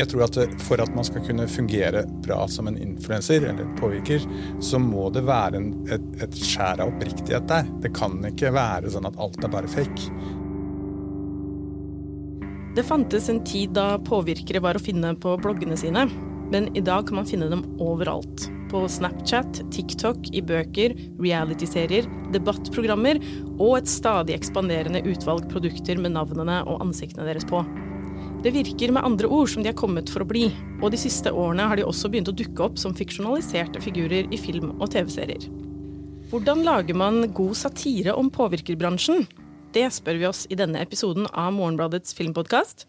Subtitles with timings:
[0.00, 3.76] Jeg tror at For at man skal kunne fungere bra som en influenser eller en
[3.76, 4.24] påvirker,
[4.64, 7.68] så må det være en, et, et skjær av oppriktighet der.
[7.84, 10.08] Det kan ikke være sånn at alt er bare fake.
[12.76, 16.06] Det fantes en tid da påvirkere var å finne på bloggene sine,
[16.54, 18.46] men i dag kan man finne dem overalt.
[18.70, 23.18] På Snapchat, TikTok, i bøker, realityserier, debattprogrammer
[23.58, 27.64] og et stadig ekspanderende utvalg produkter med navnene og ansiktene deres på.
[28.40, 30.46] Det virker med andre ord som de er kommet for å bli,
[30.80, 34.38] og de siste årene har de også begynt å dukke opp som fiksjonaliserte figurer i
[34.40, 35.44] film og TV-serier.
[36.30, 39.26] Hvordan lager man god satire om påvirkerbransjen?
[39.76, 42.86] Det spør vi oss i denne episoden av Morgenbladets filmpodkast.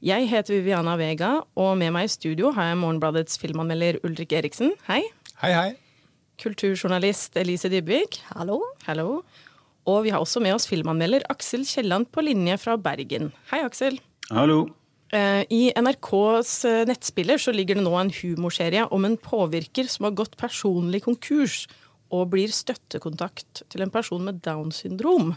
[0.00, 4.72] Jeg heter Viviana Vega, og med meg i studio har jeg Morgenbladets filmanmelder Ulrik Eriksen.
[4.88, 5.02] Hei.
[5.42, 5.68] Hei, hei.
[6.40, 8.22] Kulturjournalist Elise Dybvik.
[8.32, 8.62] Hallo.
[8.88, 9.20] Hallo.
[9.84, 13.34] Og vi har også med oss filmanmelder Aksel Kielland på linje fra Bergen.
[13.52, 14.00] Hei, Aksel.
[14.32, 14.64] Hallo.
[15.16, 20.08] Eh, I NRKs eh, nettspiller så ligger det nå en humorserie om en påvirker som
[20.08, 21.64] har gått personlig konkurs
[22.12, 25.32] og blir støttekontakt til en person med Downs syndrom.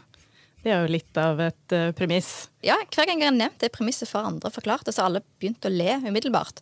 [0.60, 2.50] Det er jo litt av et uh, premiss.
[2.66, 5.66] Ja, hver gang jeg har nevnt det premisset for andre forklart så har alle begynt
[5.66, 6.60] å le umiddelbart.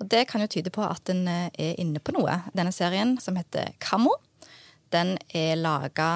[0.00, 2.38] Og det kan jo tyde på at en er inne på noe.
[2.56, 4.16] Denne serien, som heter Kammo,
[4.90, 6.08] den er laga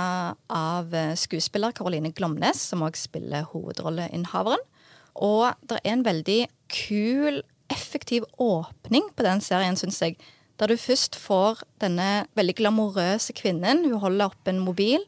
[0.50, 4.64] av skuespiller Caroline Glomnes, som òg spiller hovedrolleinnehaveren.
[5.24, 6.40] Og det er en veldig
[6.72, 10.16] kul, effektiv åpning på den serien, syns jeg.
[10.58, 13.84] Der du først får denne veldig glamorøse kvinnen.
[13.86, 15.04] Hun holder opp en mobil.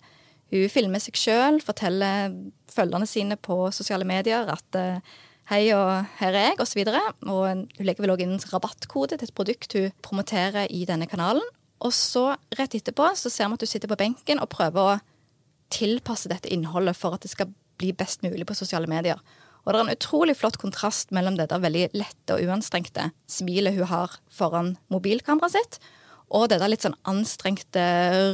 [0.50, 2.34] Hun filmer seg sjøl, forteller
[2.70, 5.02] følgerne sine på sosiale medier at eh,
[5.50, 6.82] hei og her er jeg, osv.
[6.90, 11.08] Og, og hun legger vel òg inn rabattkode til et produkt hun promoterer i denne
[11.10, 11.44] kanalen.
[11.80, 14.98] Og så rett etterpå så ser vi at du sitter på benken og prøver å
[15.70, 17.50] tilpasse dette innholdet for at det skal
[17.80, 19.22] bli best mulig på sosiale medier.
[19.64, 23.76] Og det er en utrolig flott kontrast mellom det der veldig lette og uanstrengte smilet
[23.76, 25.80] hun har foran mobilkameraet sitt,
[26.30, 27.82] og det der litt sånn anstrengte,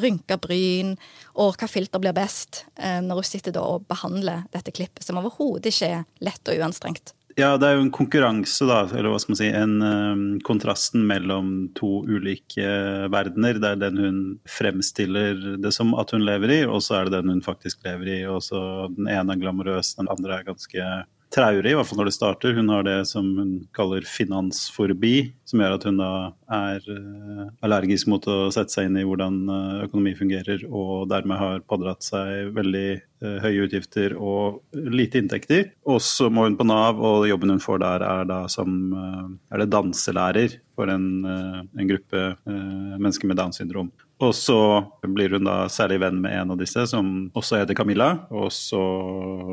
[0.03, 0.95] rynka bryn,
[1.41, 5.17] og hva filter blir best, eh, når hun sitter da og behandler dette klippet, som
[5.21, 7.15] overhodet ikke er lett og uanstrengt.
[7.37, 11.03] Ja, det er jo en konkurranse, da, eller hva skal man si, en um, kontrasten
[11.05, 12.69] mellom to ulike
[13.13, 13.59] verdener.
[13.61, 17.19] Det er den hun fremstiller det som at hun lever i, og så er det
[17.19, 18.17] den hun faktisk lever i.
[18.25, 18.63] og så
[18.97, 20.89] Den ene er glamorøs, den andre er ganske
[21.35, 22.55] traurig, i hvert fall når det starter.
[22.57, 26.11] Hun har det som hun kaller finansforbi, som gjør at hun da
[26.57, 31.41] er uh, allergisk mot å sette seg inn i hvordan uh, økonomi fungerer, og dermed
[31.41, 32.87] har pådratt seg veldig
[33.25, 35.71] uh, høye utgifter og lite inntekter.
[35.89, 39.63] Og så må hun på Nav, og jobben hun får der er da som er
[39.63, 43.91] det danselærer for en, en gruppe mennesker med Downs syndrom.
[44.25, 44.59] Og så
[45.05, 48.09] blir hun da særlig venn med en av disse, som også heter Camilla.
[48.33, 48.81] Og så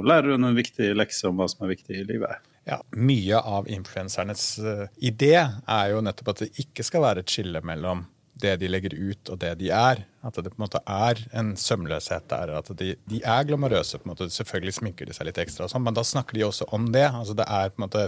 [0.07, 2.39] lærer hun en viktig lekse om hva som er viktig i livet.
[2.63, 7.33] Ja, Mye av influensernes uh, idé er jo nettopp at det ikke skal være et
[7.33, 8.05] skille mellom
[8.39, 10.05] det de legger ut og det de er.
[10.23, 12.55] At det på en måte er en sømløshet der.
[12.61, 13.99] At de, de er glamorøse.
[13.99, 16.47] på en måte, Selvfølgelig sminker de seg litt ekstra, og sånn, men da snakker de
[16.47, 17.09] også om det.
[17.11, 18.07] Altså Det er på en måte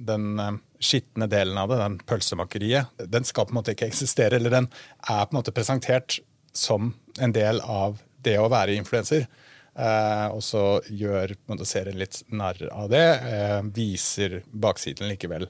[0.00, 4.38] den uh, skitne delen av det, den pølsemakeriet, den skal på en måte ikke eksistere.
[4.38, 4.68] Eller den
[5.06, 6.18] er på en måte presentert
[6.52, 9.26] som en del av det å være influenser.
[9.72, 13.06] Eh, og så gjør måte, serien litt narr av det.
[13.32, 15.48] Eh, viser baksiden likevel.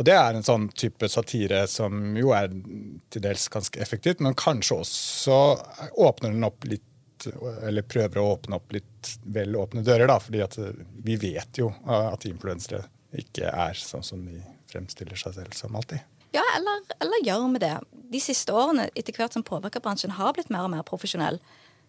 [0.00, 2.48] Og det er en sånn type satire som jo er
[3.12, 5.40] til dels ganske effektivt, men kanskje også
[6.00, 6.88] åpner den opp litt
[7.28, 10.42] eller prøver å åpne opp litt vel åpne dører, da, fordi
[11.06, 12.82] vi vet jo at influensere
[13.14, 14.40] ikke er sånn som de
[14.72, 16.02] fremstiller seg selv som alltid.
[16.32, 17.74] Ja, eller, eller gjør vi det?
[18.12, 21.38] De siste årene, etter hvert som påvirkerbransjen har blitt mer og mer profesjonell,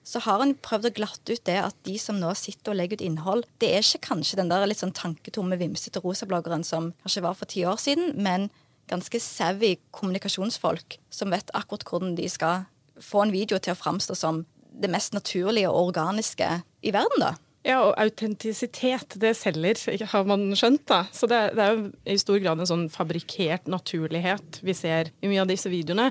[0.04, 3.00] så har en prøvd å glatte ut det at de som nå sitter og legger
[3.00, 7.24] ut innhold, det er ikke kanskje den der litt sånn tanketomme, vimsete rosabloggeren som kanskje
[7.24, 8.50] var for ti år siden, men
[8.92, 12.66] ganske savvy kommunikasjonsfolk som vet akkurat hvordan de skal
[13.00, 14.44] få en video til å framstå som
[14.74, 16.50] det mest naturlige og organiske
[16.84, 17.34] i verden, da.
[17.64, 19.80] Ja, og autentisitet, det selger,
[20.12, 20.84] har man skjønt.
[20.90, 21.06] da.
[21.16, 25.32] Så det, det, er jo i stor grad en sånn fabrikkert naturlighet vi ser i
[25.32, 26.10] mye av disse videoene.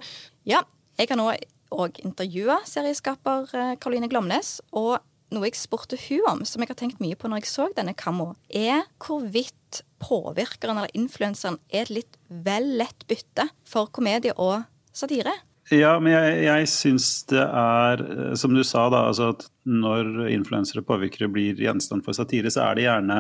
[0.48, 0.62] Ja,
[0.96, 1.28] jeg har nå
[1.72, 3.48] òg intervjua serieskaper
[3.80, 4.58] Karoline eh, Glomnes.
[4.72, 4.96] Og
[5.32, 7.96] noe jeg spurte hun om, som jeg har tenkt mye på når jeg så denne
[7.96, 14.64] Kammo, er hvorvidt påvirkeren eller influenseren er et litt vel lett bytte for komedie og
[14.96, 15.34] satire.
[15.72, 20.28] Ja, men jeg, jeg syns det er, eh, som du sa, da, altså at når
[20.32, 23.18] influensere og påvirkere blir gjenstand for satire, så er det gjerne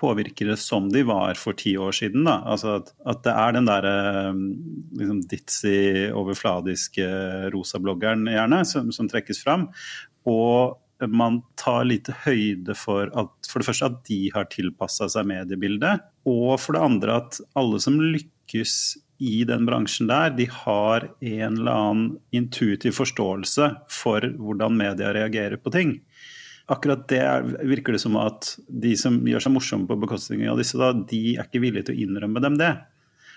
[0.00, 2.24] påvirkere som de var for ti år siden.
[2.26, 2.40] Da.
[2.50, 4.40] Altså at, at det er den derre eh,
[5.00, 5.76] liksom ditzy,
[6.14, 7.06] overfladiske
[7.54, 9.68] rosa-bloggeren gjerne som, som, trekkes fram.
[10.30, 10.80] Og
[11.10, 16.04] man tar lite høyde for at for det første at de har tilpassa seg mediebildet,
[16.30, 18.76] og for det andre at alle som lykkes
[19.22, 25.60] i den bransjen der, de har en eller annen intuitiv forståelse for hvordan media reagerer
[25.60, 25.98] på ting.
[26.72, 30.60] Akkurat det er, virker det som at de som gjør seg morsomme på bekostning av
[30.60, 32.72] disse, da, de er ikke villige til å innrømme dem det.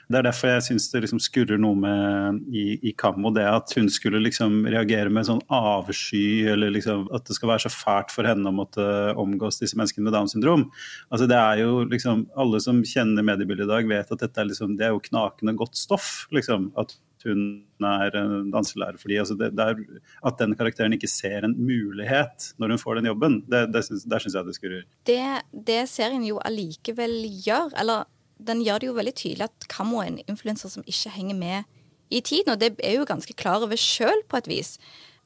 [0.07, 3.73] Det er derfor jeg syns det liksom skurrer noe med i, i Kammo, det at
[3.75, 8.13] hun skulle liksom reagere med sånn avsky, eller liksom at det skal være så fælt
[8.15, 8.85] for henne å måtte
[9.19, 10.69] omgås disse menneskene med Downs syndrom.
[11.11, 14.49] Altså det er jo liksom, Alle som kjenner mediebildet i dag, vet at dette er
[14.51, 16.27] liksom, det er jo knakende godt stoff.
[16.31, 16.95] liksom, at
[17.25, 17.39] hun
[17.83, 18.13] er
[18.53, 19.79] danselærer fordi altså det, det er,
[20.25, 24.05] At den karakteren ikke ser en mulighet når hun får den jobben, det, det syns
[24.07, 24.85] jeg det skurrer.
[25.09, 28.05] Det, det serien jo allikevel gjør, eller
[28.39, 31.77] den gjør det jo veldig tydelig at Kammo er en influenser som ikke henger med
[32.09, 32.53] i tiden.
[32.53, 34.75] Og det er jo ganske klar over sjøl, på et vis.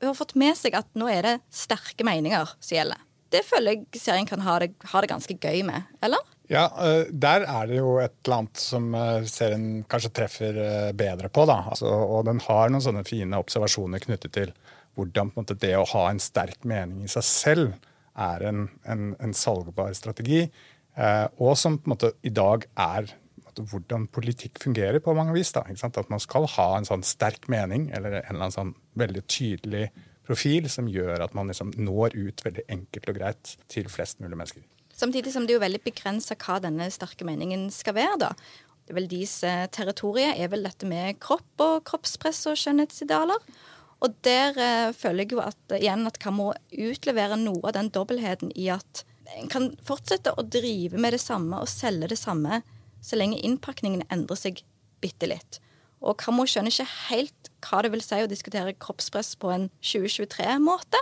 [0.02, 3.02] Hun har fått med seg at nå er det sterke meninger som gjelder.
[3.32, 6.24] Det føler jeg serien kan ha det, ha det ganske gøy med, eller?
[6.52, 10.90] Ja, eh, der er det jo et eller annet som eh, serien kanskje treffer eh,
[10.98, 11.46] bedre på.
[11.48, 11.62] da.
[11.72, 14.52] Altså, og den har noen sånne fine observasjoner knyttet til
[15.00, 17.72] hvordan måte, det å ha en sterk mening i seg selv
[18.20, 20.44] er en, en, en salgbar strategi.
[20.96, 23.12] Eh, og som på en måte i dag er
[23.52, 25.52] hvordan politikk fungerer på mange vis.
[25.52, 29.24] Da, At man skal ha en sånn sterk mening eller en eller annen sånn veldig
[29.28, 29.90] tydelig
[30.28, 34.38] profil som gjør at man liksom når ut veldig enkelt og greit til flest mulig
[34.38, 34.64] mennesker.
[34.94, 38.20] Samtidig som det er jo veldig begrensa hva denne sterke meningen skal være.
[38.28, 38.32] da.
[38.86, 43.40] Det er vel Deres eh, territorium er vel dette med kropp og kroppspress og skjønnhetsidealer.
[44.02, 47.92] Og der eh, føler jeg jo at igjen at hva må utlevere noe av den
[47.94, 49.06] dobbeltheten i at
[49.38, 52.62] en kan fortsette å drive med det samme og selge det samme
[53.02, 54.62] så lenge innpakningen endrer seg
[55.02, 55.60] bitte litt.
[56.02, 61.02] Og Kammo skjønner ikke helt hva det vil si å diskutere kroppspress på en 2023-måte.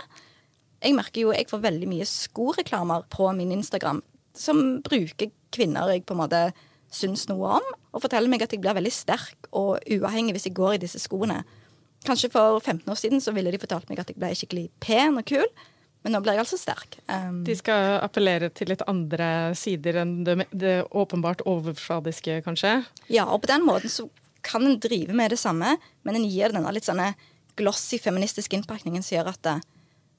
[0.80, 4.02] Jeg merker jo jeg får veldig mye skoreklamer på min Instagram
[4.36, 6.42] som bruker kvinner jeg på en måte
[6.94, 10.56] syns noe om, og forteller meg at jeg blir veldig sterk og uavhengig hvis jeg
[10.58, 11.42] går i disse skoene.
[12.06, 15.20] Kanskje for 15 år siden så ville de fortalt meg at jeg ble skikkelig pen
[15.20, 15.46] og kul.
[16.02, 16.96] Men nå blir jeg altså sterk.
[17.10, 22.78] Um, de skal appellere til litt andre sider enn det, det, åpenbart overfladiske, kanskje?
[23.12, 24.08] Ja, og på den måten så
[24.46, 25.74] kan en drive med det samme,
[26.08, 27.12] men en gir denne litt sånne
[27.60, 29.56] glossy feministisk innpakningen som gjør at det,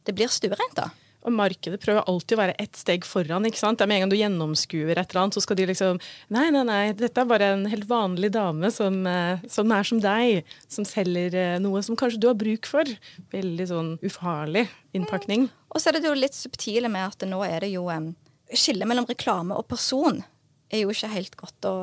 [0.06, 0.78] det blir stuereint.
[0.78, 0.92] da.
[1.22, 3.46] Og markedet prøver alltid å være ett steg foran.
[3.46, 3.78] ikke sant?
[3.78, 6.00] Det er Med en gang du gjennomskuer et eller annet, så skal de liksom
[6.34, 10.02] Nei, nei, nei, dette er bare en helt vanlig dame som, eh, som er som
[10.02, 12.88] deg, som selger eh, noe som kanskje du har bruk for.
[13.34, 15.48] Veldig sånn ufarlig innpakning.
[15.48, 15.56] Mm.
[15.72, 18.14] Og så er det jo litt subtile med at nå er det jo um,
[18.52, 20.18] Skillet mellom reklame og person
[20.68, 21.76] er jo ikke helt godt å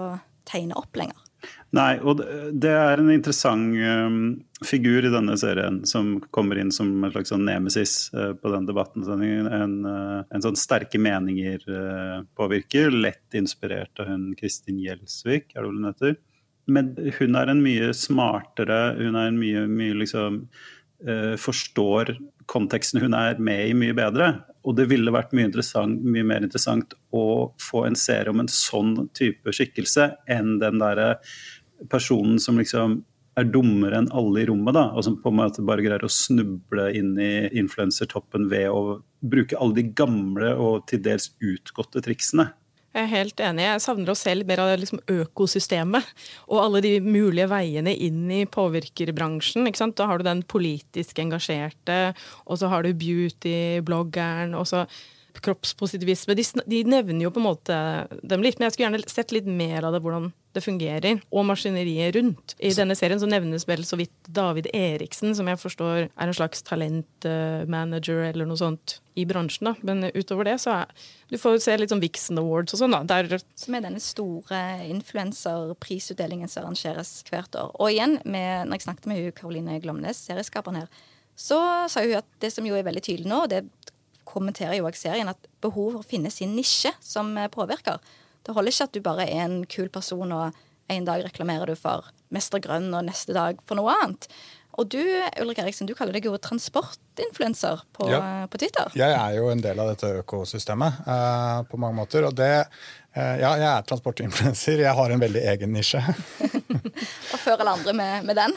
[0.49, 1.27] tegne opp lenger.
[1.76, 2.23] Nei, og
[2.56, 4.20] det er en interessant um,
[4.64, 8.69] figur i denne serien som kommer inn som en slags sånn nemesis uh, på den
[8.69, 9.05] debatten.
[9.05, 12.90] En, uh, en, sånn sterke meninger uh, påvirker.
[12.94, 16.17] Lett inspirert av hun Kristin Gjelsvik, er det hun heter.
[16.69, 16.90] Men
[17.20, 20.43] hun er en mye smartere, hun er en mye, mye liksom
[21.38, 22.08] Forstår
[22.48, 24.32] konteksten hun er med i, mye bedre.
[24.66, 29.08] Og det ville vært mye, mye, mer interessant å få en serie om en sånn
[29.16, 31.16] type skikkelse enn den derre
[31.92, 32.98] personen som liksom
[33.38, 36.10] er dummere enn alle i rommet, da, og som på en måte bare greier å
[36.10, 42.49] snuble inn i influensertoppen ved å bruke alle de gamle og til dels utgåtte triksene.
[42.97, 43.64] Jeg er helt enig.
[43.66, 46.09] Jeg savner å se litt mer av liksom økosystemet.
[46.49, 49.68] Og alle de mulige veiene inn i påvirkerbransjen.
[49.99, 52.16] Da har du den politisk engasjerte,
[52.49, 54.87] og så har du beauty-bloggeren, og så
[55.45, 56.37] kroppspositivisme.
[56.38, 57.78] De, de, nevner jo på en måte
[58.23, 61.45] dem litt, men jeg skulle gjerne sett litt mer av det, hvordan det fungerer, og
[61.47, 62.54] maskineriet rundt.
[62.59, 66.37] I denne serien så nevnes vel så vidt David Eriksen, som jeg forstår er en
[66.37, 69.71] slags talentmanager eller noe sånt i bransjen.
[69.71, 69.75] da.
[69.87, 70.95] Men utover det så er
[71.28, 73.02] Du får jo se litt sånn Vixen Awards og sånn, da.
[73.04, 77.75] Der som er denne store influenserprisutdelingen som arrangeres hvert år.
[77.76, 81.04] Og igjen, med, når jeg snakket med hun Karoline Glomnes, serieskaperen her,
[81.38, 81.61] så
[81.92, 83.66] sa hun at det som jo er veldig tydelig nå, det
[84.28, 88.00] kommenterer jo også serien at behov for å finne sin nisje som eh, påvirker.
[88.47, 90.56] Det holder ikke at du bare er en kul person, og
[90.88, 94.28] en dag reklamerer du for Mester Grønn, og neste dag for noe annet.
[94.78, 95.00] Og du
[95.42, 98.20] Ulrik Eriksen, du kaller deg jo transportinfluenser på, ja.
[98.50, 98.92] på, Twitter.
[98.99, 102.28] Jeg er jo en del av dette økosystemet uh, på mange måter.
[102.28, 102.68] Og det
[103.18, 104.82] Ja, jeg er transportinfluenser.
[104.84, 106.02] Jeg har en veldig egen nisje.
[107.32, 108.54] og før alle andre med, med den?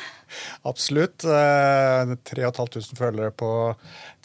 [0.68, 1.26] Absolutt.
[1.26, 3.52] Uh, 3500 følgere på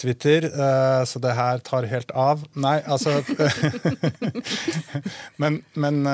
[0.00, 2.44] Twitter, uh, så det her tar helt av.
[2.60, 3.16] Nei, altså
[5.40, 6.06] Men, men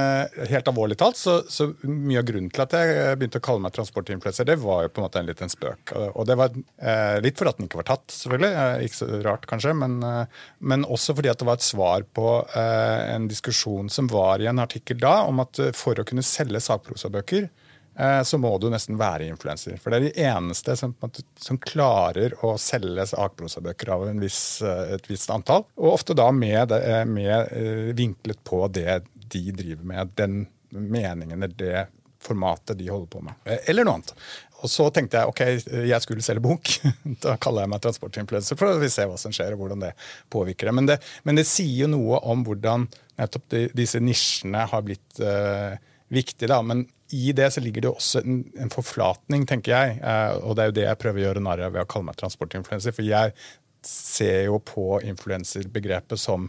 [0.51, 3.75] helt alvorlig talt, så, så, mye av grunnen til at jeg begynte å kalle meg
[3.77, 5.95] transportinfluenser, det var jo på en måte en liten spøk.
[6.13, 6.55] Og det var
[7.23, 8.53] litt fordi at den ikke var tatt, selvfølgelig.
[8.87, 9.99] Ikke så rart, kanskje, men,
[10.59, 14.63] men også fordi at det var et svar på en diskusjon som var i en
[14.63, 19.31] artikkel da, om at for å kunne selge sakprosabøker eh, så må du nesten være
[19.33, 19.79] influenser.
[19.81, 20.95] For det er de eneste som,
[21.41, 25.67] som klarer å selge sakprosabøker av viss, eh, et visst antall.
[25.81, 26.75] Og ofte da med,
[27.09, 29.03] med vinklet på det
[29.33, 31.87] de driver med, den meningen eller det
[32.23, 33.53] formatet de holder på med.
[33.67, 34.15] Eller noe annet.
[34.63, 35.41] Og så tenkte jeg ok,
[35.91, 36.71] jeg skulle selge bok.
[37.25, 39.93] da kaller jeg meg transportinfluenser, for vi se hva som skjer og hvordan det
[40.33, 40.75] påvirker det.
[40.79, 42.87] Men det, men det sier jo noe om hvordan
[43.19, 45.75] nettopp de, disse nisjene har blitt uh,
[46.15, 46.51] viktige.
[46.53, 49.99] da, Men i det så ligger det også en, en forflatning, tenker jeg.
[49.99, 52.13] Uh, og det er jo det jeg prøver å gjøre narr av ved å kalle
[52.13, 52.95] meg transportinfluenser.
[52.95, 53.35] For jeg
[53.87, 56.47] ser jo på influenserbegrepet som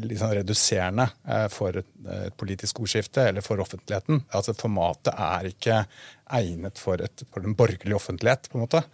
[0.00, 4.24] liksom reduserende eh, for et politisk ordskifte eller for offentligheten.
[4.32, 5.82] Altså Formatet er ikke
[6.32, 8.48] egnet for, et, for den borgerlige offentlighet.
[8.50, 8.84] på en måte.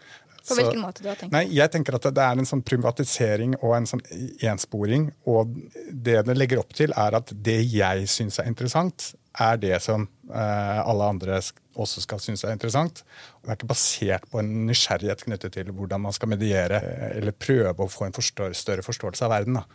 [0.48, 1.34] På hvilken måte du har tenkt?
[1.34, 4.02] Nei, jeg tenker at Det er en sånn privatisering og en sånn
[4.48, 5.10] ensporing.
[5.28, 5.52] Og
[5.92, 10.06] det det legger opp til, er at det jeg syns er interessant, er det som
[10.32, 11.38] eh, alle andre
[11.78, 13.04] også skal synes er interessant.
[13.42, 17.36] Det er ikke basert på en nysgjerrighet knyttet til hvordan man skal mediere eh, eller
[17.36, 19.60] prøve å få en forstår, større forståelse av verden.
[19.60, 19.66] Da.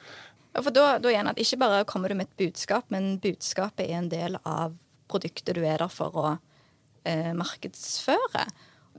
[0.53, 3.87] Ja, for da, da igjen at Ikke bare kommer du med et budskap, men budskapet
[3.87, 4.77] er en del av
[5.09, 6.27] produktet du er der for å
[7.09, 8.47] eh, markedsføre.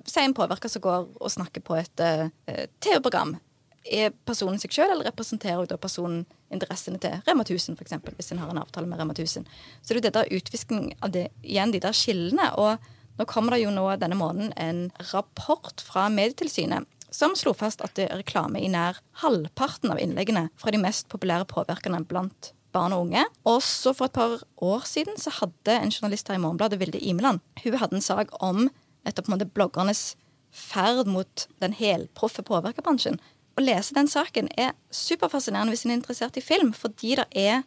[0.04, 3.36] Si en påvirker som går og snakker på et eh, TV-program.
[3.84, 8.42] Er personen seg sjøl, eller representerer da personen interessene til Rema 1000, f.eks., hvis en
[8.42, 9.46] har en avtale med Rema 1000?
[9.82, 12.50] Så det er jo det utvisking av det, igjen de der skillene.
[12.60, 17.82] Og nå kommer det jo nå denne måneden en rapport fra Medietilsynet som slo fast
[17.84, 22.50] at det er reklame i nær halvparten av innleggene fra de mest populære påvirkerne blant
[22.74, 23.22] barn og unge.
[23.46, 27.38] Også for et par år siden så hadde en journalist her i Morgenbladet, Vilde Imeland,
[27.62, 28.66] hun hadde en sak om
[29.06, 30.16] nettopp bloggernes
[30.54, 33.20] ferd mot den helproffe påvirkerbransjen.
[33.54, 37.62] Å lese den saken er superfascinerende hvis en er interessert i film, fordi det er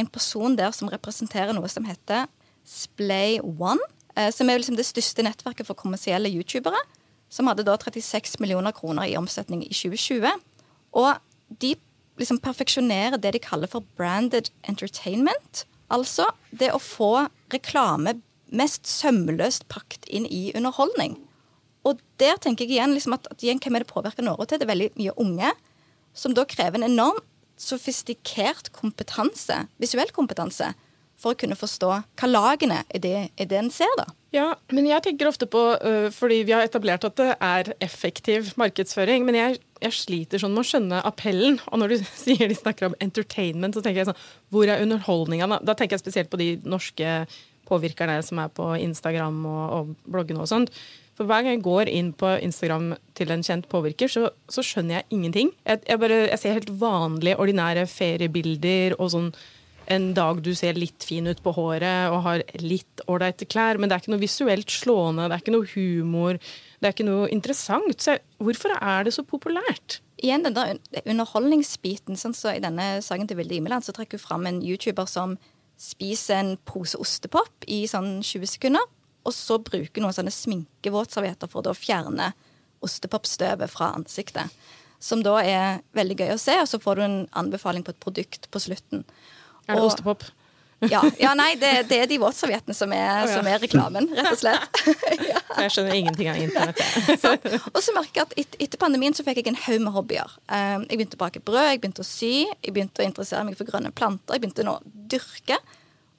[0.00, 2.28] en person der som representerer noe som heter
[2.68, 3.80] Splay One,
[4.16, 6.80] eh, som er liksom det største nettverket for kommersielle youtubere
[7.30, 10.34] som hadde da 36 millioner kroner i omsetning i 2020.
[10.98, 11.76] Og de
[12.20, 15.64] liksom perfeksjonerer det de kaller for branded entertainment.
[15.90, 18.18] Altså det å få reklame
[18.50, 21.16] mest sømløst pakt inn i underholdning.
[21.86, 24.60] Og der tenker jeg igjen liksom at, at igjen, hvem er det påvirker Norge til?
[24.60, 25.52] Det er veldig mye unge,
[26.12, 27.24] som da krever en enormt
[27.60, 30.72] sofistikert kompetanse, visuell kompetanse,
[31.20, 34.06] for å kunne forstå hva lagene er det, er det en ser, da.
[34.34, 38.52] Ja, men jeg tenker ofte på, uh, fordi vi har etablert at det er effektiv
[38.60, 41.58] markedsføring, men jeg, jeg, sliter sånn med å skjønne appellen.
[41.70, 44.24] Og når du sier de snakker om entertainment, så tenker jeg sånn
[44.54, 45.60] Hvor er underholdninga?
[45.66, 47.20] Da tenker jeg spesielt på de norske
[47.70, 50.72] påvirkerne som er på Instagram og, og bloggene og sånt.
[51.18, 55.00] For hver gang jeg går inn på Instagram til en kjent påvirker, så, så skjønner
[55.00, 55.50] jeg ingenting.
[55.66, 59.28] Jeg, jeg, bare, jeg ser helt vanlige, ordinære feriebilder og sånn
[59.90, 63.90] en dag du ser litt fin ut på håret og har litt ålreite klær, men
[63.90, 66.38] det er ikke noe visuelt slående, det er ikke noe humor,
[66.78, 67.96] det er ikke noe interessant.
[67.98, 69.98] Så hvorfor er det så populært?
[70.20, 72.18] Igjen den der underholdningsbiten.
[72.20, 75.38] sånn så I denne saken til Vilde Imeland så trekker hun fram en YouTuber som
[75.80, 78.84] spiser en pose ostepop i sånn 20 sekunder,
[79.24, 82.30] og så bruker noen sånne sminkevåtservietter for å fjerne
[82.84, 84.54] ostepopstøvet fra ansiktet.
[85.00, 88.02] Som da er veldig gøy å se, og så får du en anbefaling på et
[88.04, 89.06] produkt på slutten.
[89.70, 90.28] Er det og, ostepop?
[90.88, 93.26] Ja, ja, nei, det, det, er de våtserviettene som, oh, ja.
[93.28, 94.78] som, er reklamen, rett og slett.
[95.30, 95.40] ja.
[95.60, 97.66] Jeg skjønner ingenting av internett.
[97.74, 100.38] og så merker jeg at et, etter pandemien så fikk jeg en haug med hobbyer.
[100.48, 103.58] Um, jeg begynte å bake brød, jeg begynte å sy, jeg begynte å interessere meg
[103.60, 105.60] for grønne planter, jeg begynte nå å dyrke.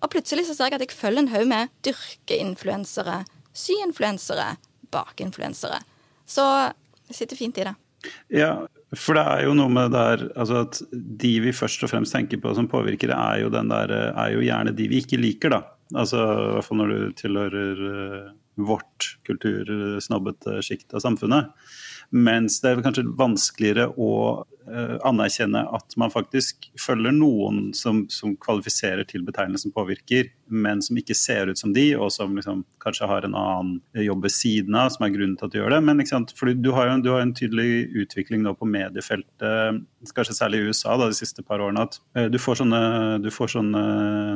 [0.01, 3.23] Og plutselig så ser jeg at jeg følger en haug med dyrkeinfluensere,
[3.57, 4.51] syinfluensere,
[4.93, 5.81] bakeinfluensere.
[6.29, 6.45] Så
[7.09, 7.73] jeg sitter fint i det.
[8.33, 8.53] Ja,
[8.97, 12.41] for det er jo noe med der altså at De vi først og fremst tenker
[12.43, 15.61] på som påvirkere, er jo, der, er jo gjerne de vi ikke liker, da.
[15.95, 18.31] Altså i hvert fall når du tilhører uh,
[18.67, 21.51] vårt kultursnobbete sjikt av samfunnet.
[22.11, 24.11] Mens det er kanskje vanskeligere å
[25.07, 31.15] anerkjenne at man faktisk følger noen som, som, kvalifiserer til betegnelsen påvirker, men som ikke
[31.17, 34.91] ser ut som de, og som liksom, kanskje har en annen jobb ved siden av,
[34.93, 35.81] som er grunnen til at du gjør det.
[35.87, 36.03] Men
[36.61, 39.81] du har jo du har en tydelig utvikling nå på mediefeltet,
[40.15, 42.81] kanskje særlig i USA da, de siste par årene, at uh, du, får sånne,
[43.23, 43.83] du får sånne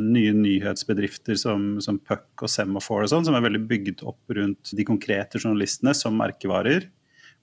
[0.05, 4.73] nye nyhetsbedrifter som, som Puck og Semaphore og sånn, som er veldig bygd opp rundt
[4.75, 6.89] de konkrete journalistene som merkevarer.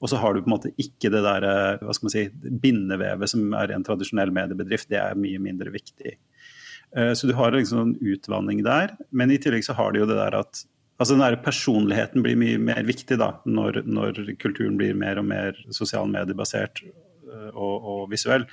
[0.03, 2.25] Og så har du på en måte ikke det der, eh, hva skal man si,
[2.65, 4.91] bindevevet som er en tradisjonell mediebedrift.
[4.91, 6.17] Det er mye mindre viktig.
[6.97, 8.97] Eh, så du har liksom en utvanning der.
[9.11, 10.65] Men i tillegg så har du jo det der at
[10.99, 15.31] altså den der personligheten blir mye mer viktig da, når, når kulturen blir mer og
[15.31, 18.49] mer sosial mediebasert eh, og, og visuell.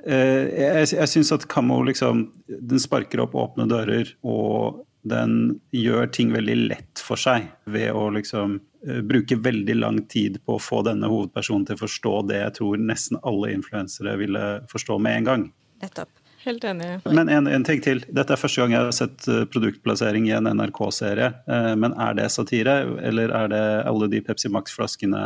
[0.00, 6.32] Jeg, jeg syns at Kammo liksom, den sparker opp åpne dører og Den gjør ting
[6.32, 11.08] veldig lett for seg ved å liksom bruke veldig lang tid på å få denne
[11.10, 15.44] hovedpersonen til å forstå det jeg tror nesten alle influensere ville forstå med en gang.
[15.84, 16.12] Nettopp.
[16.40, 16.88] Helt enig.
[17.04, 18.00] Men en, en, ting til.
[18.08, 21.28] Dette er første gang jeg har sett uh, produktplassering i en NRK-serie.
[21.44, 25.24] Uh, men er det satire, eller er det alle de Pepsi Max-flaskene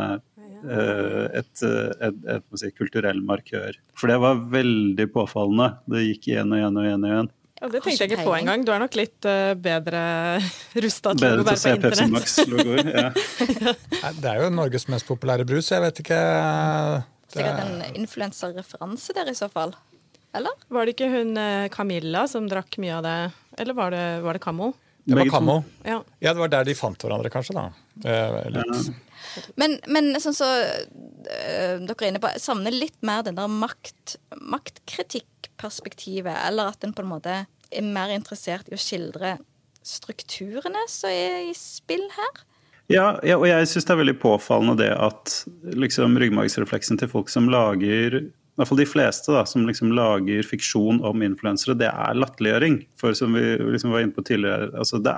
[0.65, 3.79] et, et, et, et si, kulturell markør?
[3.95, 5.69] For det var veldig påfallende.
[5.87, 7.07] Det gikk igjen og igjen og igjen.
[7.07, 7.33] og igjen.
[7.65, 8.61] Ja, det tenkte jeg ikke på engang.
[8.61, 9.25] Du er nok litt
[9.65, 10.03] bedre
[10.85, 11.81] rusta til bedre å være på internett.
[11.81, 14.13] Bedre til å se Pepsi Max-logoer, Ja.
[14.21, 15.71] Det er jo Norges mest populære brus.
[15.73, 17.01] Jeg vet ikke det,
[17.33, 19.73] Sikkert en influenserreferanse der i så fall.
[20.35, 20.53] Eller?
[20.69, 23.15] Var det ikke hun eh, Camilla som drakk mye av det,
[23.63, 24.73] eller var det, var det Camo?
[25.05, 25.63] det var Camo.
[25.85, 26.03] Ja.
[26.19, 27.55] Ja, det var der de fant hverandre, kanskje.
[27.55, 27.69] da.
[28.03, 28.93] Eh, litt.
[29.59, 33.51] Men, men sånn så øh, dere er inne på, jeg savner litt mer den der
[33.51, 36.35] makt, maktkritikkperspektivet.
[36.47, 37.37] Eller at en på en måte
[37.77, 39.37] er mer interessert i å skildre
[39.85, 42.41] strukturene som er i spill her.
[42.91, 45.39] Ja, ja, og jeg syns det er veldig påfallende det at
[45.73, 50.45] liksom, ryggmargsrefleksen til folk som lager i hvert fall de fleste da, som liksom lager
[50.47, 52.77] fiksjon om influensere, det er latterliggjøring.
[52.95, 55.15] For som vi liksom var inne på tidligere, altså det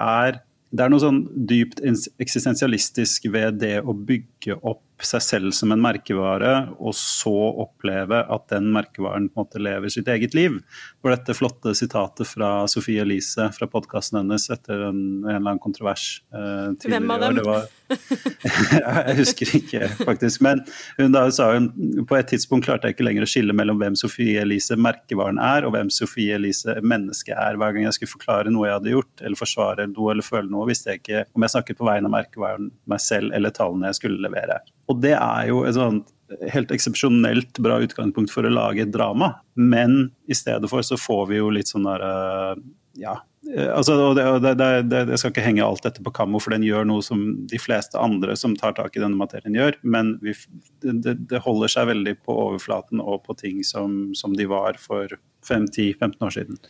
[0.76, 1.80] det er noe sånn dypt
[2.20, 8.48] eksistensialistisk ved det å bygge opp seg selv som en merkevare, og så oppleve at
[8.50, 10.58] den merkevaren på en måte lever sitt eget liv.
[11.02, 15.62] For dette flotte sitatet fra Sofie Elise fra podkasten hennes etter en, en eller annen
[15.64, 17.42] kontrovers eh, tidligere Hvem av dem?
[17.46, 17.68] var
[19.08, 20.42] jeg husker ikke, faktisk.
[20.44, 20.64] Men
[20.98, 21.70] hun da sa hun
[22.08, 25.68] på et tidspunkt klarte jeg ikke lenger å skille mellom hvem Sofie Elise merkevaren er,
[25.68, 27.60] og hvem Sofie Elise mennesket er.
[27.60, 30.68] Hver gang jeg skulle forklare noe jeg hadde gjort, eller forsvare noe eller føle noe,
[30.70, 34.02] visste jeg ikke om jeg snakket på vegne av merkevaren meg selv eller tallene jeg
[34.02, 34.60] skulle levere.
[34.88, 36.14] Og det er jo et sånt
[36.52, 41.30] helt eksepsjonelt bra utgangspunkt for å lage et drama, men i stedet for så får
[41.30, 42.64] vi jo litt sånn der eh,
[43.00, 43.14] ja,
[43.56, 46.66] Eh, altså, det, det, det, Jeg skal ikke henge alt dette på Kammo, for den
[46.68, 49.78] gjør noe som de fleste andre som tar tak i denne materien, gjør.
[49.84, 50.36] Men vi,
[50.84, 55.18] det, det holder seg veldig på overflaten og på ting som, som de var for
[55.48, 56.62] 5-10-15 år siden.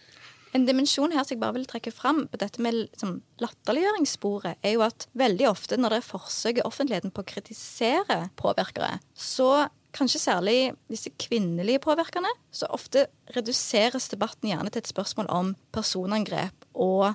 [0.58, 4.74] En dimensjon her som jeg bare vil trekke fram på dette med liksom, latterliggjøringssporet, er
[4.74, 9.68] jo at veldig ofte når det er forsøk i offentligheten på å kritisere påvirkere, så
[9.98, 10.58] kanskje særlig
[10.92, 17.12] disse kvinnelige påvirkerne, så ofte reduseres debatten gjerne til et spørsmål om personangrep og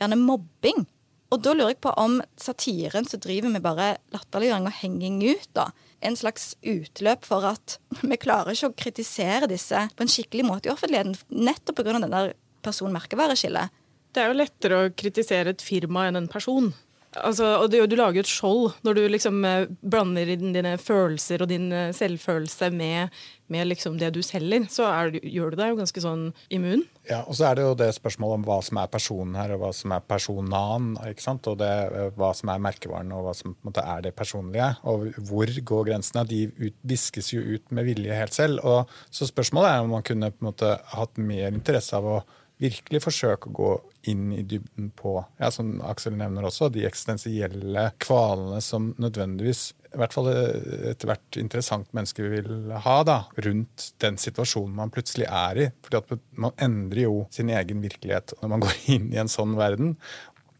[0.00, 0.84] gjerne mobbing.
[1.32, 5.48] Og da lurer jeg på om satiren som driver med bare latterliggjøring og henging ut,
[5.56, 5.70] da,
[6.04, 7.78] en slags utløp for at
[8.10, 11.96] vi klarer ikke å kritisere disse på en skikkelig måte i offentligheten, nettopp pga.
[11.96, 13.82] den der person-merkevareskillet.
[14.12, 16.72] Det er jo lettere å kritisere et firma enn en person.
[17.20, 20.78] Altså, og du, du lager jo et skjold når du liksom eh, blander inn dine
[20.80, 23.12] følelser og din eh, selvfølelse med,
[23.52, 24.64] med liksom det du selger.
[24.72, 26.86] Så er, gjør du deg jo ganske sånn immun.
[27.10, 29.60] Ja, og så er det jo det spørsmålet om hva som er personen her, og
[29.60, 30.90] hva som er personaen.
[31.10, 31.52] ikke sant?
[31.52, 34.16] Og det, eh, hva som er merkevaren, og hva som på en måte er det
[34.16, 34.72] personlige.
[34.88, 36.24] Og hvor går grensene?
[36.32, 38.64] De ut, viskes jo ut med vilje helt selv.
[38.64, 42.22] Og så spørsmålet er om man kunne på en måte hatt mer interesse av å
[42.62, 43.72] virkelig forsøke å gå
[44.10, 50.00] inn i dybden på, ja, som Aksel nevner også, de eksistensielle kvalene som nødvendigvis i
[50.00, 55.60] hvert fall etter hvert interessant menneske vil ha da, rundt den situasjonen man plutselig er
[55.60, 55.66] i.
[55.84, 59.56] Fordi at man endrer jo sin egen virkelighet når man går inn i en sånn
[59.58, 59.96] verden.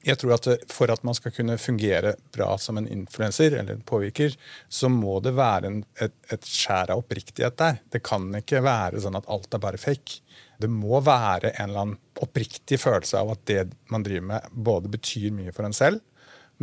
[0.02, 3.84] Jeg tror at For at man skal kunne fungere bra som en influenser eller en
[3.86, 4.34] påvirker,
[4.68, 7.78] så må det være en, et, et skjær av oppriktighet der.
[7.92, 10.18] Det kan ikke være sånn at alt er bare fake.
[10.62, 14.92] Det må være en eller annen oppriktig følelse av at det man driver med, både
[14.92, 16.03] betyr mye for en selv,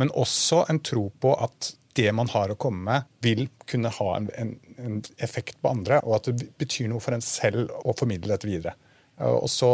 [0.00, 4.12] men også en tro på at det man har å komme med, vil kunne ha
[4.16, 7.94] en, en, en effekt på andre, og at det betyr noe for en selv å
[7.98, 8.76] formidle dette videre.
[9.20, 9.70] Og så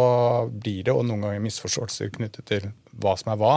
[0.51, 3.55] blir det og noen ganger misforståelser knyttet til hva som er hva.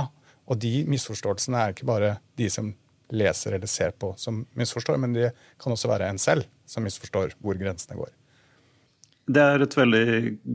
[0.49, 2.69] Og de misforståelsene er ikke bare de som
[3.09, 7.33] leser eller ser på som misforstår, men det kan også være en selv som misforstår
[7.41, 8.11] hvor grensene går.
[9.29, 10.05] Det er et veldig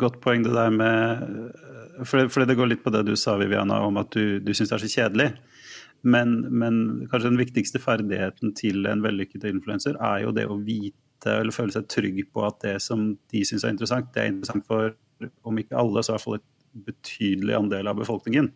[0.02, 1.52] godt poeng, det der med
[2.02, 4.72] For, for det går litt på det du sa, Viviana, om at du, du syns
[4.72, 5.28] det er så kjedelig.
[6.04, 11.38] Men, men kanskje den viktigste ferdigheten til en vellykket influenser er jo det å vite
[11.38, 14.66] eller føle seg trygg på at det som de syns er interessant, det er interessant
[14.68, 14.92] for
[15.46, 16.50] om ikke alle, så i hvert fall et
[16.90, 18.50] betydelig andel av befolkningen.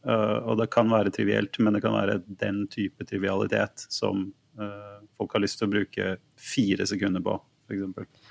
[0.00, 4.98] Uh, og det kan være trivielt, men det kan være den type trivialitet som uh,
[5.20, 7.36] folk har lyst til å bruke fire sekunder på,
[7.68, 8.29] f.eks.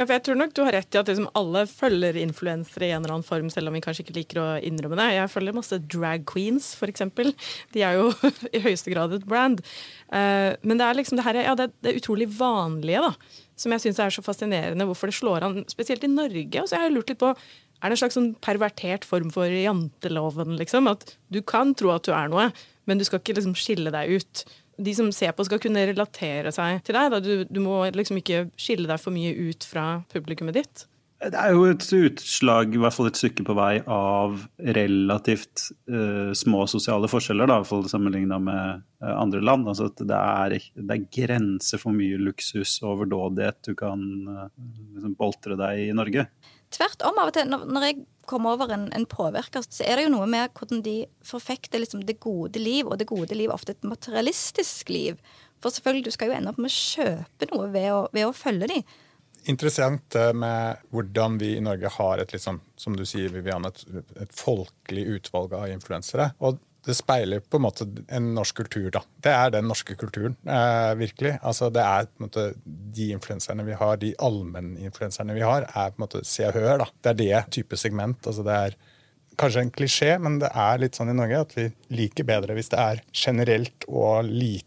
[0.00, 2.92] Ja, for jeg tror nok du har rett i at liksom alle følger influensere i
[2.94, 5.08] en eller annen form, selv om vi kanskje ikke liker å innrømme det.
[5.12, 7.34] Jeg følger masse drag queens, eksempel.
[7.76, 8.06] De er jo
[8.56, 9.60] i høyeste grad et brand.
[10.08, 13.84] Eh, men det er liksom det her, ja, det, det utrolig vanlige, da, som jeg
[13.84, 16.62] syns er så fascinerende, hvorfor det slår an, spesielt i Norge.
[16.62, 19.52] Og så har jeg lurt litt på er det en slags sånn pervertert form for
[19.52, 20.88] janteloven, liksom.
[20.88, 22.48] At du kan tro at du er noe,
[22.88, 24.44] men du skal ikke liksom skille deg ut.
[24.80, 27.18] De som ser på, skal kunne relatere seg til deg.
[27.24, 30.86] Du, du, må liksom ikke skille deg for mye ut fra publikummet ditt.
[31.20, 34.38] Det er jo et utslag, i hvert fall et stykke på vei, av
[34.78, 39.68] relativt uh, små sosiale forskjeller, da, i hvert fall sammenligna med uh, andre land.
[39.68, 44.48] Altså at det er, det er grenser for mye luksus og overdådighet du kan uh,
[44.96, 46.24] liksom boltre deg i Norge.
[46.70, 47.18] Tvert om.
[47.18, 50.14] av og til, Når, når jeg kommer over en, en, påvirker, så er det jo
[50.14, 53.74] noe med hvordan de forfekter liksom det gode liv, og det gode liv er ofte
[53.74, 55.18] et materialistisk liv.
[55.60, 58.36] For selvfølgelig, du skal jo ende opp med å kjøpe noe ved å, ved å
[58.36, 58.80] følge de.
[59.50, 63.82] Interessant med hvordan vi i Norge har et sånn, som du sier, Vivian, et,
[64.20, 66.30] et folkelig utvalg av influensere.
[66.44, 69.02] Og det speiler på en måte en norsk kultur, da.
[69.20, 71.34] Det er den norske kulturen, eh, virkelig.
[71.44, 72.46] Altså, det er på en måte
[72.96, 76.78] de influenserne vi har, de allmenninfluenserne vi har, er på en måte Se og Hør,
[76.84, 76.88] da.
[77.02, 78.24] Det er det type segment.
[78.24, 78.78] Altså, det er
[79.40, 81.68] kanskje en klisjé, men det er litt sånn i Norge at vi
[82.00, 84.66] liker bedre hvis det er generelt og lite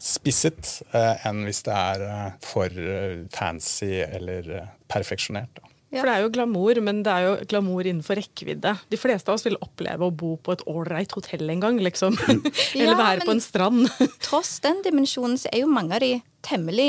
[0.00, 5.58] spisset eh, enn hvis det er eh, for eh, fancy eller eh, perfeksjonert.
[5.58, 5.71] da.
[5.92, 8.72] For det er jo glamour, men det er jo glamour innenfor rekkevidde.
[8.92, 12.16] De fleste av oss vil oppleve å bo på et ålreit hotell en gang, liksom.
[12.80, 13.90] Eller være på en strand.
[14.26, 16.14] tross den dimensjonen så er jo mange av de
[16.46, 16.88] temmelig,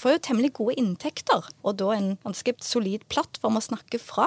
[0.00, 1.46] får jo temmelig gode inntekter.
[1.62, 4.26] Og da en ganske solid plattform å snakke fra.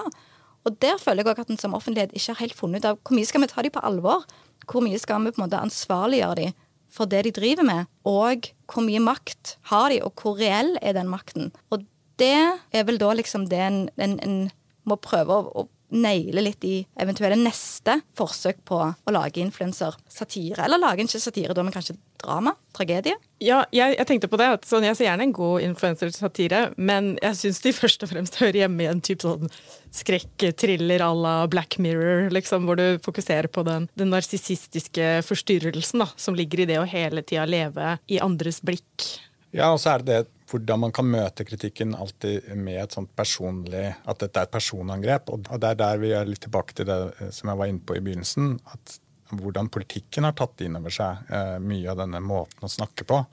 [0.65, 3.01] Og der føler jeg også at en som offentlighet ikke har helt funnet ut av
[3.01, 4.23] hvor mye skal vi ta dem på alvor.
[4.65, 6.55] Hvor mye skal vi på en måte ansvarliggjøre dem
[6.95, 10.95] for det de driver med, og hvor mye makt har de, og hvor reell er
[10.95, 11.51] den makten.
[11.73, 11.83] Og
[12.21, 12.35] det
[12.75, 14.37] er vel da liksom det en, en, en
[14.85, 20.65] må prøve å, å naile litt i eventuelle neste forsøk på å lage influensersatire.
[20.65, 22.55] Eller lage ikke satire, da, men kanskje drama?
[22.75, 23.15] Tragedie?
[23.43, 24.47] Ja, jeg, jeg tenkte på det.
[24.57, 28.39] at sånn, Jeg ser gjerne en god influensersatire, men jeg syns de først og fremst
[28.41, 29.51] hører hjemme i en type sånn
[29.95, 36.09] skrekk-thriller à la Black Mirror, liksom, hvor du fokuserer på den, den narsissistiske forstyrrelsen da,
[36.19, 39.13] som ligger i det å hele tida leve i andres blikk.
[39.53, 43.09] Ja, og så er det det hvordan man kan møte kritikken alltid med et sånt
[43.17, 45.31] personlig At dette er et personangrep.
[45.33, 47.81] Og det er der vi er litt tilbake til det eh, som jeg var inne
[47.85, 48.59] på i begynnelsen.
[48.73, 48.99] at
[49.35, 53.23] Hvordan politikken har tatt inn over seg eh, mye av denne måten å snakke på.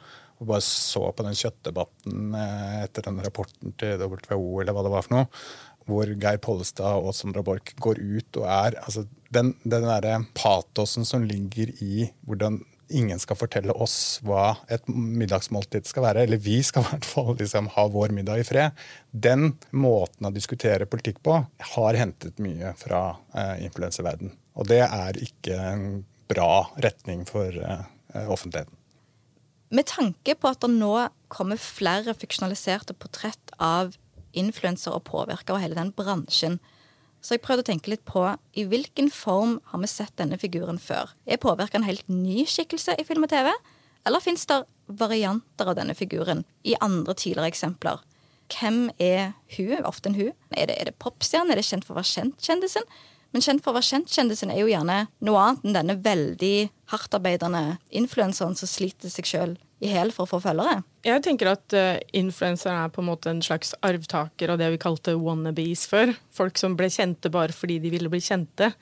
[0.40, 4.94] Og bare så på den kjøttdebatten eh, etter den rapporten til WHO eller hva det
[4.96, 5.29] var for noe.
[5.87, 11.07] Hvor Geir Pollestad og Sondra Borch går ut og er altså Den, den derre patosen
[11.09, 12.59] som ligger i hvordan
[12.94, 16.26] ingen skal fortelle oss hva et middagsmåltid skal være.
[16.26, 18.85] Eller vi skal i hvert fall liksom ha vår middag i fred.
[19.11, 21.38] Den måten å diskutere politikk på
[21.74, 24.35] har hentet mye fra eh, influenserverden.
[24.59, 25.88] Og det er ikke en
[26.33, 27.85] bra retning for eh,
[28.28, 28.76] offentligheten.
[29.72, 30.94] Med tanke på at det nå
[31.33, 33.94] kommer flere fiksjonaliserte portrett av
[34.37, 36.59] influensere og påvirkere og hele den bransjen,
[37.22, 38.24] så jeg prøvde å tenke litt på
[38.58, 41.12] i hvilken form har vi sett denne figuren før?
[41.24, 43.52] Er påvirka en helt ny skikkelse i film og TV?
[44.06, 48.02] Eller fins det varianter av denne figuren i andre tidligere eksempler?
[48.52, 49.87] Hvem er hun?
[49.87, 50.32] Ofte en hun.
[50.50, 51.54] Er det, er det popstjerne?
[51.54, 52.90] Er det kjent for å være kjent-kjendisen?
[53.32, 56.56] Men kjent for å være kjent-kjendisen er jo gjerne noe annet enn denne veldig
[56.92, 57.62] hardtarbeidende
[58.02, 60.83] influenseren som sliter seg sjøl i hæl for å få følgere?
[61.07, 64.83] Jeg tenker at uh, influensere er på en måte en slags arvtaker av det vi
[64.83, 66.14] kalte wannabes før.
[66.35, 68.73] Folk som ble kjente bare fordi de ville bli kjente.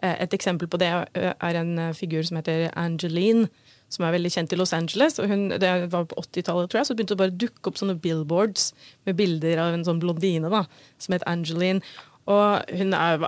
[0.00, 3.48] Uh, et eksempel på det er en uh, figur som heter Angeline,
[3.92, 5.18] som er veldig kjent i Los Angeles.
[5.20, 7.80] og hun, Det var på 80-tallet, tror jeg, så begynte det bare å dukke opp
[7.80, 8.72] sånne billboards
[9.08, 10.64] med bilder av en sånn blondine da,
[11.00, 11.84] som het Angeline.
[12.28, 13.24] Og hun er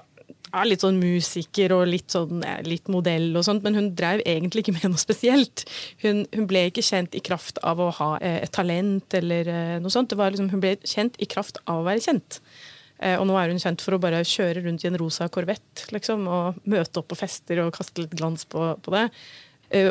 [0.50, 4.64] er litt sånn musiker og litt, sånn, litt modell og sånt, men hun drev egentlig
[4.64, 5.64] ikke med noe spesielt.
[6.02, 9.76] Hun, hun, ble ikke kjent i kraft av å ha eh, et talent eller eh,
[9.82, 10.14] noe sånt.
[10.16, 12.40] Liksom, hun ble kjent i kraft av å være kjent.
[12.98, 15.86] Eh, og nå er hun kjent for å bare kjøre rundt i en rosa korvett
[15.94, 19.06] liksom, og møte opp på fester og kaste litt glans på, på det.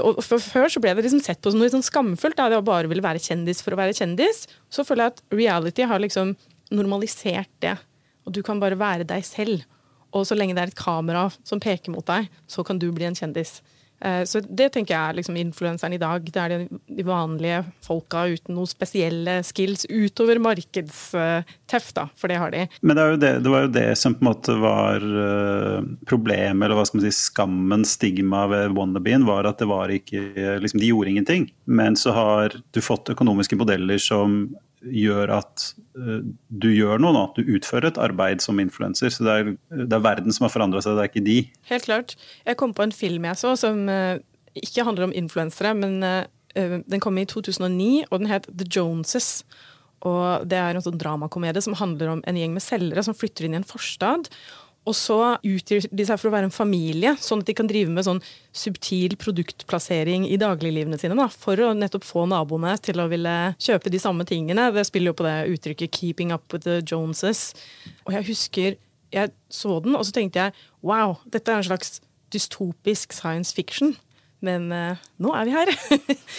[0.04, 2.36] Og Før så ble det liksom sett på som noe sånn skamfullt.
[2.36, 4.43] Da, det å bare ville være kjendis for å være kjendis.
[4.67, 6.34] Så føler jeg at reality har liksom
[6.76, 7.78] normalisert det.
[8.28, 9.63] Og du kan bare være deg selv.
[10.15, 13.08] Og så lenge det er et kamera som peker mot deg, så kan du bli
[13.10, 13.60] en kjendis.
[14.02, 16.24] Eh, så det tenker jeg er liksom influenseren i dag.
[16.24, 22.54] Det er de vanlige folka uten noen spesielle skills utover markedsteff, da, for det har
[22.56, 22.65] de.
[22.82, 26.80] Men det, det, det, var jo det som på en måte var eh, problemet, eller
[26.80, 30.93] hva skal man si, skammen, stigma ved Wannabeen, var at det var ikke liksom, De
[30.93, 31.50] gjorde ingenting.
[31.65, 34.45] Men så har du fått økonomiske modeller som
[34.93, 35.65] gjør at
[35.97, 37.23] uh, du gjør noe nå.
[37.38, 39.13] Du utfører et arbeid som influenser.
[39.13, 41.39] Så det er, det er, verden som har forandra seg, det er ikke de.
[41.71, 42.17] Helt klart.
[42.45, 44.19] Jeg kom på en film jeg så som uh,
[44.60, 46.23] ikke handler om influensere, men uh,
[46.56, 49.43] den kom i 2009, og den het The Joneses.
[50.08, 53.47] Og det er en sånn dramakomedie som handler om en gjeng med selgere som flytter
[53.47, 54.30] inn i en forstad.
[54.89, 57.91] Og så utgir de seg for å være en familie, sånn at de kan drive
[57.93, 58.21] med sånn
[58.56, 61.17] subtil produktplassering i dagliglivene sine.
[61.19, 64.71] Da, for å nettopp få naboene til å ville kjøpe de samme tingene.
[64.73, 67.54] Det spiller jo på det uttrykket 'keeping up with the Joneses'.
[68.08, 68.80] Og jeg husker
[69.12, 72.02] jeg så den, og så tenkte jeg wow, dette er en slags
[72.34, 73.95] dystopisk science fiction.
[74.41, 75.67] Men uh, nå er vi her.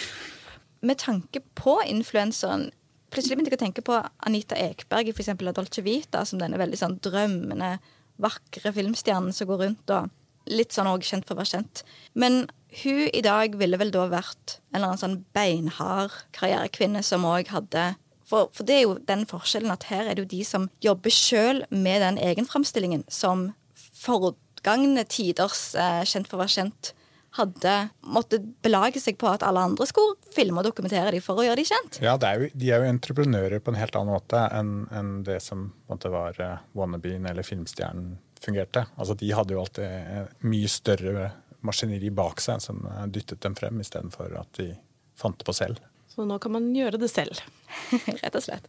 [0.87, 2.71] med tanke på influenseren
[3.11, 5.33] Plutselig begynte jeg å tenke på Anita Ekberg i f.eks.
[5.51, 7.73] Dolce Vita, som denne veldig sånn drømmende,
[8.21, 10.09] vakre filmstjernen som går rundt og
[10.51, 11.83] litt sånn òg kjent for å være kjent.
[12.17, 12.45] Men
[12.81, 17.51] hun i dag ville vel da vært en eller annen sånn beinhard karrierekvinne som òg
[17.53, 17.91] hadde
[18.31, 21.11] for, for, det er jo den forskjellen at her er det jo de som jobber
[21.11, 26.93] sjøl med den egenframstillingen, som forgangne tiders eh, kjent for å være kjent
[27.37, 27.75] hadde
[28.11, 31.61] måttet belage seg på at alle andre skulle filme og dokumentere dem for å gjøre
[31.61, 31.99] dem kjent.
[32.03, 35.39] Ja, er jo, De er jo entreprenører på en helt annen måte enn, enn det
[35.43, 38.85] som måtte være uh, wannabeen eller filmstjernen fungerte.
[38.97, 41.29] Altså, De hadde jo alltid uh, mye større
[41.63, 44.73] maskineri bak seg som uh, dyttet dem frem, istedenfor at de
[45.19, 45.79] fant det på selv.
[46.11, 47.39] Så nå kan man gjøre det selv.
[48.23, 48.67] Rett og slett.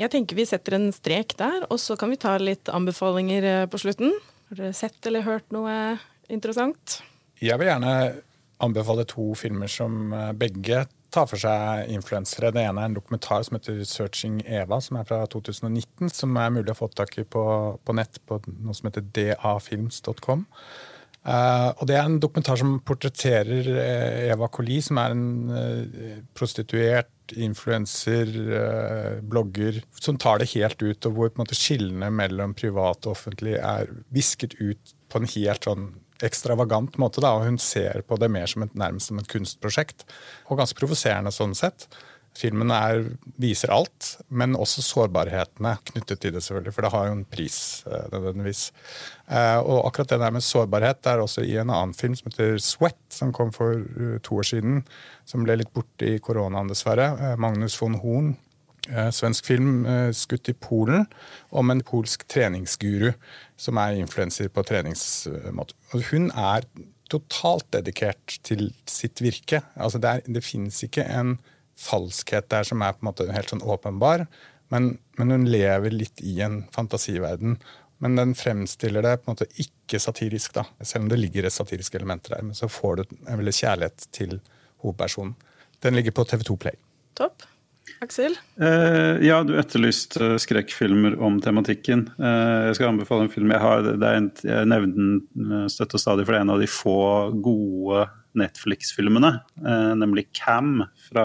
[0.00, 3.82] Jeg tenker vi setter en strek der, og så kan vi ta litt anbefalinger på
[3.82, 4.16] slutten.
[4.48, 5.74] Har dere sett eller hørt noe
[6.32, 7.02] interessant?
[7.40, 7.92] Jeg vil gjerne
[8.60, 12.52] anbefale to filmer som eh, begge tar for seg influensere.
[12.54, 16.10] Det ene er en dokumentar som heter 'Searching Eva', som er fra 2019.
[16.12, 17.42] Som er mulig å få tak i på,
[17.82, 20.46] på nett på noe som heter dafilms.com.
[21.20, 25.50] Uh, eh, og Det er en dokumentar som portretterer uh, Eva Colli, som er en
[25.50, 28.26] uh, prostituert influenser,
[29.22, 33.12] blogger, som tar det helt ut, og hvor på en måte skillene mellom privat og
[33.12, 35.84] offentlig er visket ut på en helt sånn
[36.26, 37.22] ekstravagant måte.
[37.22, 40.06] Da, og Hun ser på det mer som et, nærmest som et kunstprosjekt.
[40.48, 41.88] Og ganske provoserende sånn sett.
[42.38, 43.00] Filmen er,
[43.42, 46.44] viser alt, men også sårbarhetene knyttet til det.
[46.46, 47.56] selvfølgelig, For det har jo en pris,
[47.86, 48.60] eh, nødvendigvis.
[49.28, 52.54] Eh, og akkurat det der med sårbarhet er også i en annen film som heter
[52.58, 54.84] 'Sweat', som kom for uh, to år siden.
[55.26, 57.18] Som ble litt borte i koronaen, dessverre.
[57.18, 58.49] Eh, Magnus von Horn Eh,
[59.14, 61.06] svensk film eh, skutt i Polen
[61.50, 63.12] om en polsk treningsguru
[63.60, 65.76] som er influenser på treningsmåte.
[66.10, 66.66] Hun er
[67.10, 69.62] totalt dedikert til sitt virke.
[69.74, 71.36] Altså det, er, det finnes ikke en
[71.80, 74.26] falskhet der som er på en måte helt sånn åpenbar,
[74.70, 77.58] men, men hun lever litt i en fantasiverden.
[78.00, 80.64] Men den fremstiller det på en måte ikke satirisk, da.
[80.80, 82.40] Selv om det ligger et satirisk element der.
[82.46, 84.38] Men så får du en veldig kjærlighet til
[84.80, 85.34] hovedpersonen.
[85.84, 86.78] Den ligger på TV2 Play.
[87.18, 87.44] Topp.
[88.04, 88.36] Aksel?
[88.60, 92.06] Uh, ja, du etterlyste uh, skrekkfilmer om tematikken.
[92.20, 93.88] Uh, jeg skal anbefale en film jeg har.
[93.96, 97.00] En, jeg nevner den uh, støtt og stadig, for det er en av de få
[97.44, 98.06] gode
[98.38, 99.32] Netflix-filmene.
[99.98, 101.24] nemlig Cam fra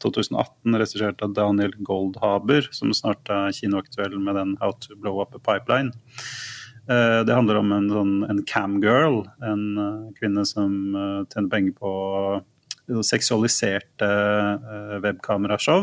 [0.00, 5.36] 2018, regissert av Daniel Goldhaber, som snart er kinoaktuell med den How to Blow Up
[5.36, 5.92] a Pipeline.
[6.88, 10.72] Det handler om en, sånn, en camgirl, en kvinne som
[11.28, 11.92] tjener penger på
[13.06, 15.82] seksualiserte uh, webkamerashow.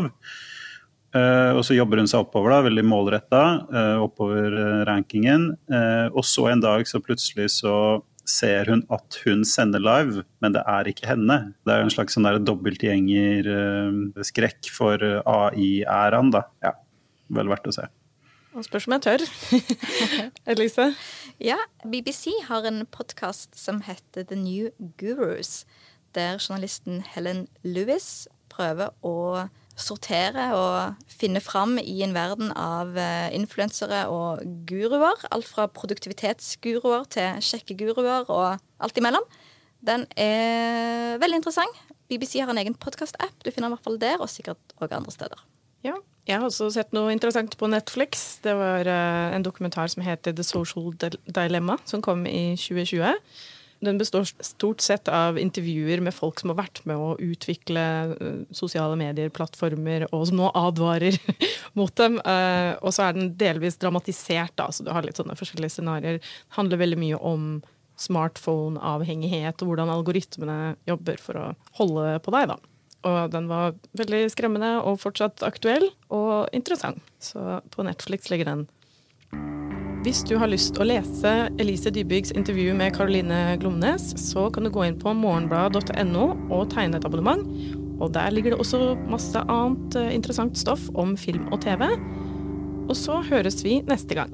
[1.15, 4.50] Uh, og så jobber hun seg oppover, da, veldig målretta, uh, oppover
[4.89, 5.41] rankingen.
[6.13, 7.76] og så en dag så plutselig så
[8.28, 11.54] ser hun at hun sender live, men det er ikke henne.
[11.63, 16.41] Det er en slags sånn dobbeltgjengerskrekk for AI-æraen, da.
[16.65, 16.72] Ja,
[17.32, 17.86] vel verdt å se.
[18.58, 19.22] Og spørs om jeg tør.
[20.52, 20.88] Elise?
[21.38, 25.67] Ja, BBC har en podkast som heter The New Gurus
[26.15, 33.30] der journalisten Helen Lewis prøver å sortere og finne fram i en verden av eh,
[33.38, 35.22] influensere og guruer.
[35.30, 39.26] Alt fra produktivitetsguruer til sjekkeguruer og alt imellom.
[39.86, 41.84] Den er veldig interessant.
[42.10, 43.36] BBC har en egen podkast-app.
[43.43, 45.43] Du finner den i hvert fall der, og sikkert òg andre steder.
[45.86, 48.39] Ja, jeg har også sett noe interessant på Netflix.
[48.43, 53.13] Det var uh, en dokumentar som heter The Social Dilemma, som kom i 2020.
[53.80, 57.84] Den består stort sett av intervjuer med folk som har vært med å utvikle
[58.16, 61.18] eh, sosiale medier-plattformer, og som nå advarer
[61.78, 62.18] mot dem.
[62.18, 66.18] Eh, og så er den delvis dramatisert, da, så du har litt sånne forskjellige scenarioer.
[66.22, 67.50] Det handler veldig mye om
[68.02, 71.46] smartphone-avhengighet, og hvordan algoritmene jobber for å
[71.78, 72.54] holde på deg.
[72.54, 72.58] da.
[73.08, 77.02] Og den var veldig skremmende og fortsatt aktuell og interessant.
[77.22, 78.68] Så på Netflix ligger den.
[80.08, 84.70] Hvis du har lyst å lese Elise Dybygs intervju med Caroline Glomnes, så kan du
[84.72, 87.43] gå inn på morgenbladet.no og tegne et abonnement.
[88.00, 91.84] Og der ligger det også masse annet eh, interessant stoff om film og TV.
[92.88, 94.32] Og så høres vi neste gang.